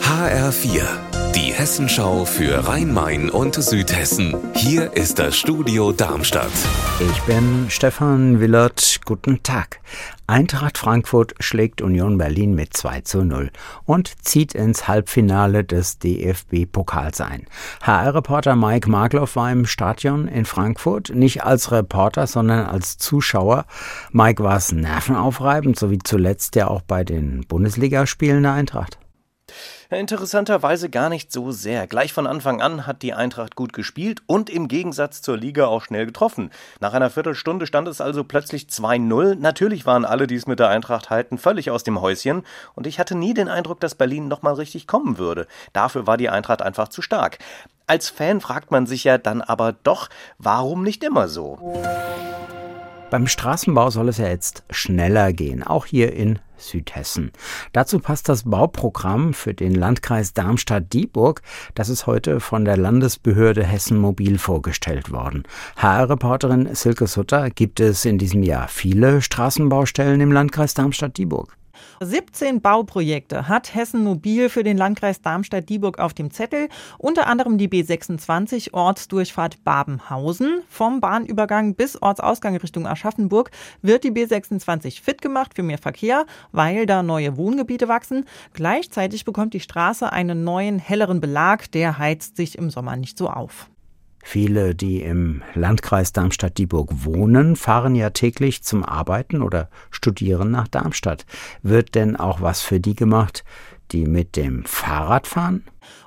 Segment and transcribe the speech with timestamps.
[0.00, 0.82] HR4,
[1.34, 4.36] die Hessenschau für Rhein-Main und Südhessen.
[4.54, 6.52] Hier ist das Studio Darmstadt.
[7.00, 9.00] Ich bin Stefan Willert.
[9.04, 9.80] Guten Tag.
[10.28, 13.50] Eintracht Frankfurt schlägt Union Berlin mit 2 zu 0
[13.84, 17.46] und zieht ins Halbfinale des DFB-Pokals ein.
[17.82, 23.64] HR-Reporter Mike Markloff war im Stadion in Frankfurt, nicht als Reporter, sondern als Zuschauer.
[24.12, 28.98] Mike war es nervenaufreibend, so wie zuletzt ja auch bei den Bundesligaspielen der Eintracht.
[29.94, 31.86] Interessanterweise gar nicht so sehr.
[31.86, 35.82] Gleich von Anfang an hat die Eintracht gut gespielt und im Gegensatz zur Liga auch
[35.82, 36.50] schnell getroffen.
[36.80, 39.36] Nach einer Viertelstunde stand es also plötzlich 2-0.
[39.36, 42.42] Natürlich waren alle, die es mit der Eintracht halten, völlig aus dem Häuschen
[42.74, 45.46] und ich hatte nie den Eindruck, dass Berlin nochmal richtig kommen würde.
[45.72, 47.38] Dafür war die Eintracht einfach zu stark.
[47.86, 51.58] Als Fan fragt man sich ja dann aber doch, warum nicht immer so?
[53.10, 57.32] Beim Straßenbau soll es ja jetzt schneller gehen, auch hier in Südhessen.
[57.72, 61.42] Dazu passt das Bauprogramm für den Landkreis Darmstadt-Dieburg.
[61.74, 65.44] Das ist heute von der Landesbehörde Hessen Mobil vorgestellt worden.
[65.76, 71.56] HR-Reporterin Silke Sutter, gibt es in diesem Jahr viele Straßenbaustellen im Landkreis Darmstadt-Dieburg?
[72.00, 77.68] 17 Bauprojekte hat Hessen Mobil für den Landkreis Darmstadt-Dieburg auf dem Zettel, unter anderem die
[77.68, 80.62] B26 Ortsdurchfahrt Babenhausen.
[80.68, 83.50] Vom Bahnübergang bis Ortsausgang Richtung Aschaffenburg
[83.82, 88.24] wird die B26 fit gemacht für mehr Verkehr, weil da neue Wohngebiete wachsen.
[88.52, 93.28] Gleichzeitig bekommt die Straße einen neuen, helleren Belag, der heizt sich im Sommer nicht so
[93.28, 93.68] auf.
[94.26, 101.26] Viele, die im Landkreis Darmstadt-Dieburg wohnen, fahren ja täglich zum Arbeiten oder Studieren nach Darmstadt.
[101.62, 103.44] Wird denn auch was für die gemacht,
[103.92, 105.64] die mit dem Fahrrad fahren?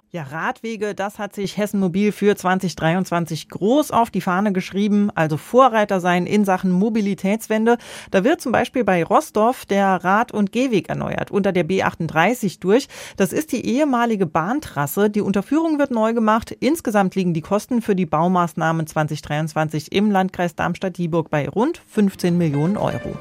[0.10, 5.36] Ja, Radwege, das hat sich Hessen Mobil für 2023 groß auf die Fahne geschrieben, also
[5.36, 7.78] Vorreiter sein in Sachen Mobilitätswende.
[8.10, 12.88] Da wird zum Beispiel bei Rostorf der Rad- und Gehweg erneuert, unter der B38 durch.
[13.18, 15.10] Das ist die ehemalige Bahntrasse.
[15.10, 16.56] Die Unterführung wird neu gemacht.
[16.58, 22.78] Insgesamt liegen die Kosten für die Baumaßnahmen 2023 im Landkreis Darmstadt-Dieburg bei rund 15 Millionen
[22.78, 23.18] Euro.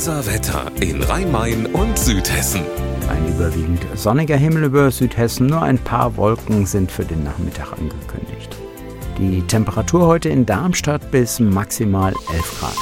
[0.00, 2.62] Unser Wetter in Rhein-Main und Südhessen.
[3.10, 8.56] Ein überwiegend sonniger Himmel über Südhessen, nur ein paar Wolken sind für den Nachmittag angekündigt.
[9.18, 12.76] Die Temperatur heute in Darmstadt bis maximal 11 Grad.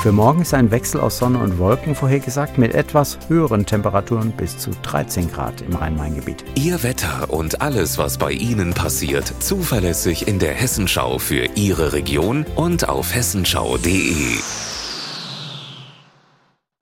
[0.00, 4.56] Für morgen ist ein Wechsel aus Sonne und Wolken vorhergesagt mit etwas höheren Temperaturen bis
[4.56, 6.44] zu 13 Grad im Rhein-Main-Gebiet.
[6.54, 12.46] Ihr Wetter und alles, was bei Ihnen passiert, zuverlässig in der Hessenschau für Ihre Region
[12.54, 14.38] und auf hessenschau.de.